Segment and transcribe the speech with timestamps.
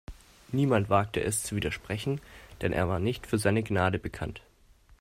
[0.51, 2.21] Niemand wagte es zu widersprechen,
[2.63, 4.41] denn er war nicht für seine Gnade bekannt.